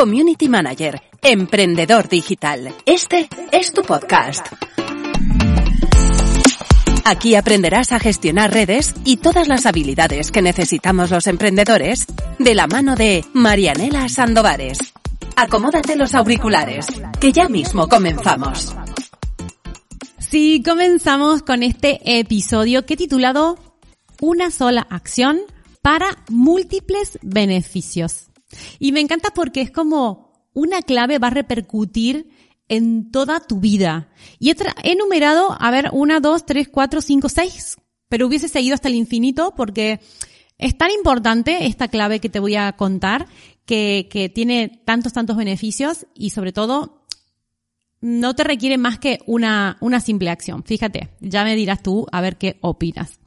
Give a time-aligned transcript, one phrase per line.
[0.00, 2.74] Community Manager, emprendedor digital.
[2.86, 4.46] Este es tu podcast.
[7.04, 12.06] Aquí aprenderás a gestionar redes y todas las habilidades que necesitamos los emprendedores
[12.38, 14.78] de la mano de Marianela Sandovares.
[15.36, 16.86] Acomódate los auriculares,
[17.20, 18.74] que ya mismo comenzamos.
[20.18, 23.58] Sí, comenzamos con este episodio que titulado
[24.18, 25.40] Una sola acción
[25.82, 28.29] para múltiples beneficios.
[28.78, 32.30] Y me encanta porque es como una clave va a repercutir
[32.68, 34.08] en toda tu vida.
[34.38, 37.76] Y he, enumerado, a ver, una, dos, tres, cuatro, cinco, seis,
[38.08, 40.00] pero hubiese seguido hasta el infinito porque
[40.58, 43.26] es tan importante esta clave que te voy a contar
[43.64, 47.00] que, que tiene tantos, tantos beneficios y sobre todo
[48.00, 50.64] no te requiere más que una, una simple acción.
[50.64, 53.20] Fíjate, ya me dirás tú a ver qué opinas.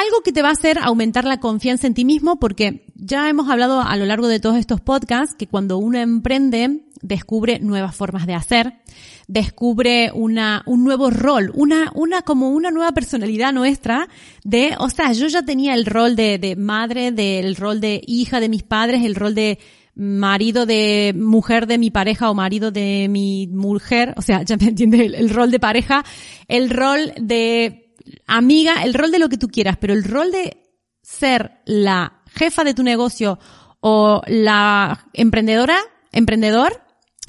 [0.00, 3.50] Algo que te va a hacer aumentar la confianza en ti mismo, porque ya hemos
[3.50, 8.26] hablado a lo largo de todos estos podcasts que cuando uno emprende, descubre nuevas formas
[8.26, 8.80] de hacer,
[9.28, 14.08] descubre una, un nuevo rol, una, una, como una nueva personalidad nuestra
[14.42, 18.40] de, o sea, yo ya tenía el rol de, de madre, del rol de hija
[18.40, 19.58] de mis padres, el rol de
[19.94, 24.68] marido de mujer de mi pareja o marido de mi mujer, o sea, ya me
[24.68, 26.06] entiende el, el rol de pareja,
[26.48, 27.89] el rol de
[28.26, 30.62] amiga, el rol de lo que tú quieras, pero el rol de
[31.02, 33.38] ser la jefa de tu negocio
[33.80, 35.78] o la emprendedora,
[36.12, 36.82] emprendedor,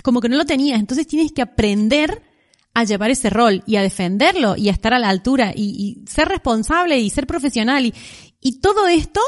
[0.04, 0.80] como que no lo tenías.
[0.80, 2.24] Entonces tienes que aprender
[2.74, 6.28] a llevar ese rol y a defenderlo y a estar a la altura y, ser
[6.28, 7.86] responsable y ser profesional.
[7.86, 7.94] Y,
[8.40, 9.22] y todo esto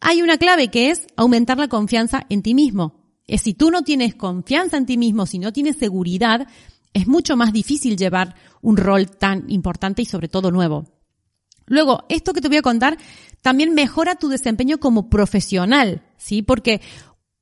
[0.00, 3.02] hay una clave que es aumentar la confianza en ti mismo.
[3.26, 6.46] Si tú no tienes confianza en ti mismo, si no tienes seguridad,
[6.94, 10.86] es mucho más difícil llevar un rol tan importante y sobre todo nuevo.
[11.66, 12.96] Luego, esto que te voy a contar
[13.42, 16.42] también mejora tu desempeño como profesional, ¿sí?
[16.42, 16.80] Porque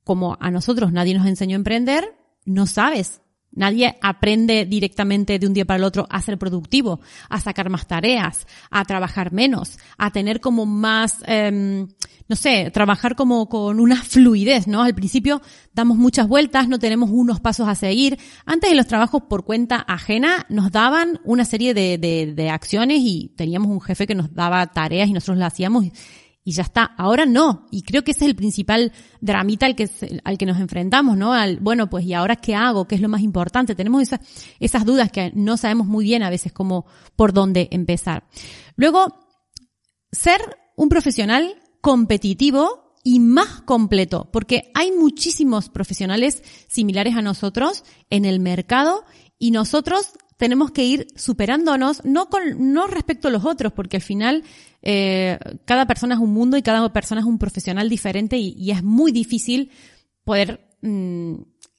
[0.05, 3.22] como a nosotros nadie nos enseñó a emprender, no sabes
[3.55, 7.87] Nadie aprende directamente de un día para el otro a ser productivo, a sacar más
[7.87, 11.87] tareas, a trabajar menos, a tener como más, eh,
[12.29, 14.83] no sé, trabajar como con una fluidez, ¿no?
[14.83, 15.43] Al principio
[15.75, 18.19] damos muchas vueltas, no tenemos unos pasos a seguir.
[18.47, 23.01] Antes de los trabajos por cuenta ajena nos daban una serie de, de, de acciones
[23.03, 25.85] y teníamos un jefe que nos daba tareas y nosotros las hacíamos
[26.45, 26.85] y ya está.
[26.85, 27.67] Ahora no.
[27.71, 29.89] Y creo que ese es el principal dramita al que,
[30.25, 31.33] al que nos enfrentamos, ¿no?
[31.33, 32.87] Al, bueno, pues, ¿y ahora qué hago?
[32.87, 33.75] ¿Qué es lo más importante?
[33.75, 34.21] Tenemos esas,
[34.59, 36.87] esas dudas que no sabemos muy bien a veces cómo,
[37.17, 38.25] por dónde empezar.
[38.77, 39.07] Luego,
[40.11, 40.41] ser
[40.77, 48.39] un profesional competitivo y más completo, porque hay muchísimos profesionales similares a nosotros en el
[48.39, 49.05] mercado
[49.39, 54.03] y nosotros tenemos que ir superándonos, no con, no respecto a los otros, porque al
[54.03, 54.45] final
[54.83, 58.83] eh, cada persona es un mundo y cada persona es un profesional diferente y, es
[58.83, 59.71] muy difícil
[60.25, 61.35] poder mm,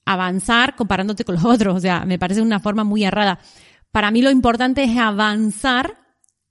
[0.06, 1.76] avanzar comparándote con los otros.
[1.76, 3.40] O sea, me parece una forma muy errada.
[3.92, 5.98] Para mí lo importante es avanzar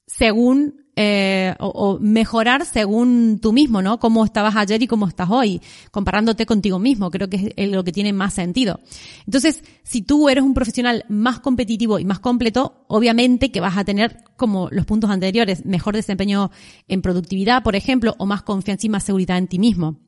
[0.07, 3.99] según eh, o, mejorar según tú mismo, ¿no?
[3.99, 7.11] Cómo estabas ayer y cómo estás hoy, comparándote contigo mismo.
[7.11, 8.79] Creo que es lo que tiene más sentido.
[9.25, 13.85] Entonces, si tú eres un profesional más competitivo y más completo, obviamente que vas a
[13.85, 16.51] tener, como los puntos anteriores, mejor desempeño
[16.89, 19.99] en productividad, por ejemplo, o más confianza y más seguridad en ti mismo.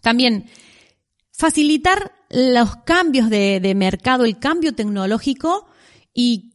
[0.00, 0.46] También,
[1.32, 5.66] facilitar los cambios de, de mercado, el cambio tecnológico
[6.12, 6.52] y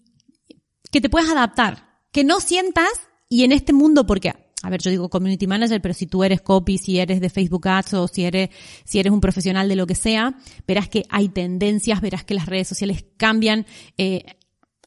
[0.92, 1.90] que te puedas adaptar.
[2.12, 5.94] Que no sientas y en este mundo, porque, a ver, yo digo community manager, pero
[5.94, 8.50] si tú eres copy, si eres de Facebook Ads o si eres,
[8.84, 10.36] si eres un profesional de lo que sea,
[10.68, 13.68] verás que hay tendencias, verás que las redes sociales cambian,
[13.98, 14.26] eh,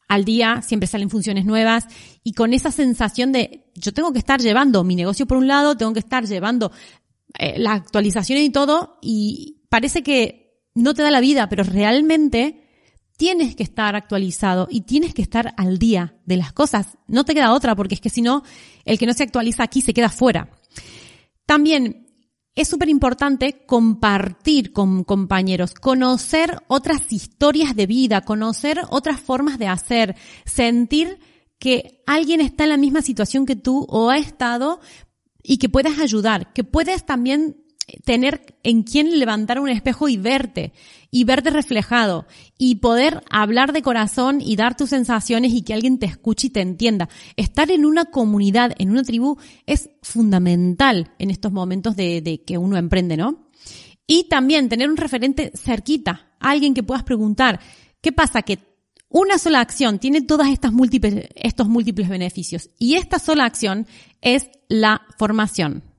[0.09, 1.87] al día, siempre salen funciones nuevas.
[2.23, 5.77] Y con esa sensación de yo tengo que estar llevando mi negocio por un lado,
[5.77, 6.71] tengo que estar llevando
[7.39, 12.62] eh, las actualizaciones y todo y parece que no te da la vida, pero realmente
[13.23, 16.99] tienes que estar actualizado y tienes que estar al día de las cosas.
[17.07, 18.43] No te queda otra porque es que si no,
[18.85, 20.51] el que no se actualiza aquí se queda fuera.
[21.47, 22.09] También
[22.57, 29.69] es súper importante compartir con compañeros, conocer otras historias de vida, conocer otras formas de
[29.69, 31.21] hacer, sentir
[31.61, 34.81] que alguien está en la misma situación que tú o ha estado
[35.45, 37.62] y que puedes ayudar, que puedes también
[38.05, 40.73] tener en quién levantar un espejo y verte,
[41.11, 42.27] y verte reflejado,
[42.57, 46.51] y poder hablar de corazón y dar tus sensaciones y que alguien te escuche y
[46.51, 47.09] te entienda.
[47.37, 49.37] Estar en una comunidad, en una tribu,
[49.67, 53.49] es fundamental en estos momentos de, que uno emprende, ¿no?
[54.07, 57.61] Y también tener un referente cerquita, alguien que puedas preguntar,
[58.01, 58.43] ¿qué pasa?
[58.43, 58.59] Que
[59.09, 63.87] una sola acción tiene todas estas múltiples, estos múltiples beneficios, y esta sola acción
[64.21, 65.92] es la formación.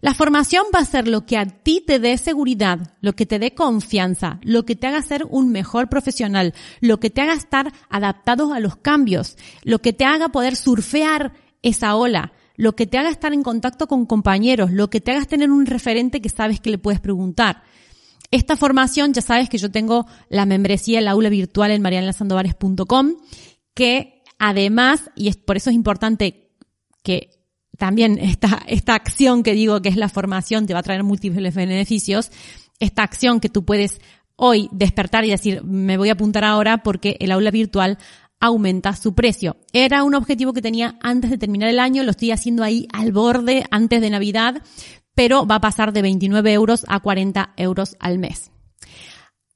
[0.00, 3.38] La formación va a ser lo que a ti te dé seguridad, lo que te
[3.38, 7.72] dé confianza, lo que te haga ser un mejor profesional, lo que te haga estar
[7.88, 12.98] adaptado a los cambios, lo que te haga poder surfear esa ola, lo que te
[12.98, 16.60] haga estar en contacto con compañeros, lo que te haga tener un referente que sabes
[16.60, 17.62] que le puedes preguntar.
[18.30, 23.14] Esta formación, ya sabes que yo tengo la membresía, el aula virtual en marianelasandovares.com,
[23.74, 26.50] que además, y es, por eso es importante
[27.02, 27.37] que
[27.78, 31.54] también esta, esta acción que digo que es la formación te va a traer múltiples
[31.54, 32.30] beneficios,
[32.80, 34.00] esta acción que tú puedes
[34.36, 37.98] hoy despertar y decir, me voy a apuntar ahora porque el aula virtual
[38.40, 39.56] aumenta su precio.
[39.72, 43.12] Era un objetivo que tenía antes de terminar el año, lo estoy haciendo ahí al
[43.12, 44.62] borde antes de Navidad,
[45.14, 48.50] pero va a pasar de 29 euros a 40 euros al mes.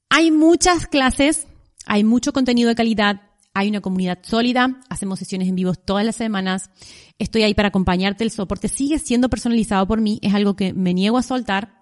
[0.09, 1.47] Hay muchas clases,
[1.85, 3.21] hay mucho contenido de calidad,
[3.53, 6.71] hay una comunidad sólida, hacemos sesiones en vivo todas las semanas,
[7.19, 10.93] estoy ahí para acompañarte, el soporte sigue siendo personalizado por mí, es algo que me
[10.93, 11.79] niego a soltar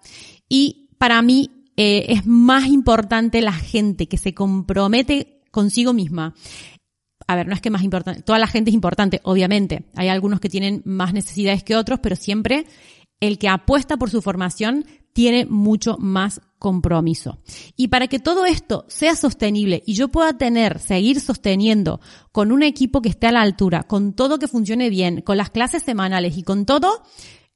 [0.48, 6.34] y para mí eh, es más importante la gente que se compromete consigo misma.
[7.26, 9.84] A ver, no es que más importante, toda la gente es importante, obviamente.
[9.94, 12.66] Hay algunos que tienen más necesidades que otros, pero siempre
[13.22, 17.38] el que apuesta por su formación tiene mucho más compromiso.
[17.76, 22.00] Y para que todo esto sea sostenible y yo pueda tener, seguir sosteniendo
[22.32, 25.50] con un equipo que esté a la altura, con todo que funcione bien, con las
[25.50, 27.04] clases semanales y con todo,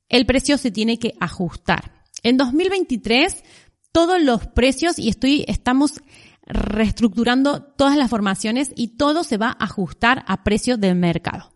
[0.08, 2.04] el precio se tiene que ajustar.
[2.22, 3.42] En 2023,
[3.90, 5.94] todos los precios y estoy, estamos
[6.42, 11.50] reestructurando todas las formaciones y todo se va a ajustar a precio del mercado.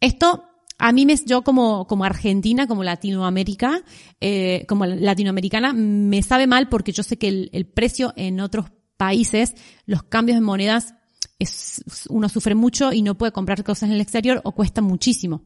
[0.00, 0.47] Esto
[0.78, 3.82] a mí me, yo como, como argentina, como Latinoamérica,
[4.20, 8.66] eh, como latinoamericana, me sabe mal porque yo sé que el, el precio en otros
[8.96, 9.54] países,
[9.86, 10.94] los cambios de monedas,
[11.38, 15.42] es, uno sufre mucho y no puede comprar cosas en el exterior o cuesta muchísimo.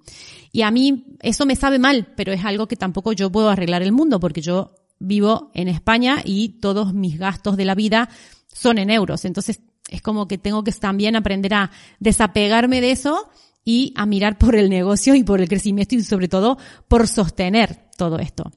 [0.51, 3.83] Y a mí eso me sabe mal, pero es algo que tampoco yo puedo arreglar
[3.83, 8.09] el mundo porque yo vivo en España y todos mis gastos de la vida
[8.53, 9.25] son en euros.
[9.25, 11.71] Entonces es como que tengo que también aprender a
[12.01, 13.29] desapegarme de eso
[13.65, 17.91] y a mirar por el negocio y por el crecimiento y sobre todo por sostener
[17.97, 18.51] todo esto.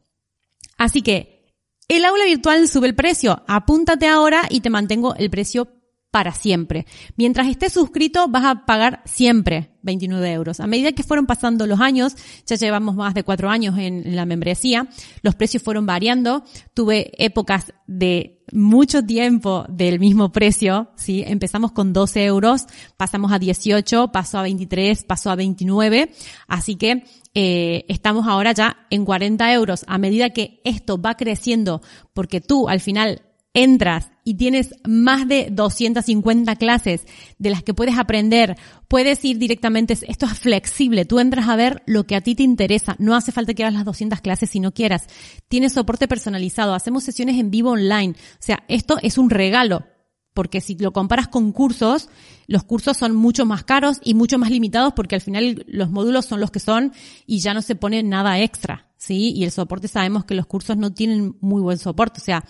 [0.78, 1.54] Así que
[1.88, 3.44] el aula virtual sube el precio.
[3.48, 5.68] Apúntate ahora y te mantengo el precio
[6.16, 6.86] para siempre.
[7.18, 10.62] Mientras estés suscrito vas a pagar siempre 29 euros.
[10.62, 12.16] A medida que fueron pasando los años,
[12.46, 14.88] ya llevamos más de cuatro años en, la membresía,
[15.24, 16.46] los precios fueron variando.
[16.74, 21.22] Tuve épocas de mucho tiempo del mismo precio, ¿sí?
[21.28, 22.66] Empezamos con 12 euros,
[22.96, 26.14] pasamos a 18, pasó a 23, pasó a 29.
[26.48, 27.04] Así que
[27.34, 29.84] eh, estamos ahora ya en 40 euros.
[29.90, 31.82] A medida que esto va creciendo,
[32.14, 33.22] porque tú al final
[33.56, 37.08] entras y tienes más de 250 clases
[37.40, 38.58] de las que puedes aprender,
[38.88, 42.44] puedes ir directamente, esto es flexible, tú entras a ver lo que a ti te
[42.44, 45.08] interesa, no hace falta que hagas las 200 clases si no quieras,
[45.48, 49.86] tienes soporte personalizado, hacemos sesiones en vivo online, o sea, esto es un regalo,
[50.34, 52.10] porque si lo comparas con cursos,
[52.48, 56.26] los cursos son mucho más caros y mucho más limitados porque al final los módulos
[56.26, 56.92] son los que son
[57.26, 59.32] y ya no se pone nada extra, ¿sí?
[59.34, 62.44] Y el soporte sabemos que los cursos no tienen muy buen soporte, o sea,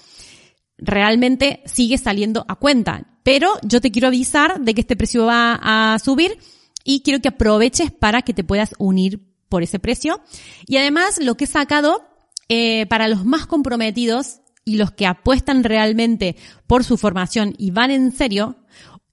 [0.77, 3.07] realmente sigue saliendo a cuenta.
[3.23, 6.37] Pero yo te quiero avisar de que este precio va a subir
[6.83, 9.19] y quiero que aproveches para que te puedas unir
[9.49, 10.21] por ese precio.
[10.67, 12.07] Y además lo que he sacado
[12.49, 16.35] eh, para los más comprometidos y los que apuestan realmente
[16.67, 18.57] por su formación y van en serio,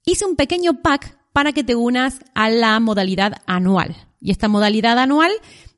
[0.04, 3.96] hice un pequeño pack para que te unas a la modalidad anual.
[4.20, 5.32] Y esta modalidad anual,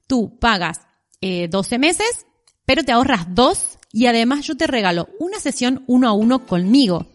[0.07, 0.81] tú pagas
[1.21, 2.27] eh, 12 meses,
[2.65, 7.07] pero te ahorras dos y además yo te regalo una sesión uno a uno conmigo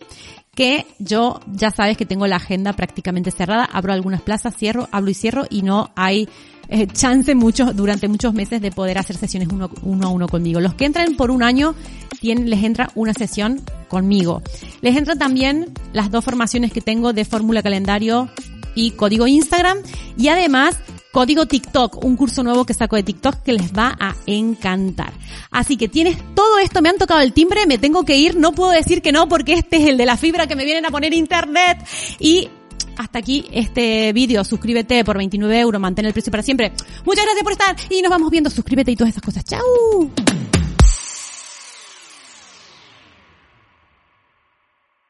[0.55, 5.11] que yo ya sabes que tengo la agenda prácticamente cerrada, abro algunas plazas, cierro, hablo
[5.11, 6.27] y cierro y no hay
[6.69, 10.59] eh, chance mucho, durante muchos meses de poder hacer sesiones uno, uno, a uno conmigo.
[10.59, 11.75] Los que entran por un año
[12.19, 14.41] tienen, les entra una sesión conmigo.
[14.81, 18.29] Les entra también las dos formaciones que tengo de fórmula calendario
[18.75, 19.77] y código Instagram
[20.17, 20.77] y además
[21.11, 25.11] Código TikTok, un curso nuevo que saco de TikTok que les va a encantar.
[25.49, 28.51] Así que tienes todo esto, me han tocado el timbre, me tengo que ir, no
[28.51, 30.91] puedo decir que no porque este es el de la fibra que me vienen a
[30.91, 31.79] poner internet
[32.19, 32.49] y
[32.97, 34.43] hasta aquí este vídeo.
[34.43, 36.73] Suscríbete por 29 euros, mantén el precio para siempre.
[37.05, 38.49] Muchas gracias por estar y nos vamos viendo.
[38.49, 39.43] Suscríbete y todas esas cosas.
[39.45, 40.58] ¡Chao!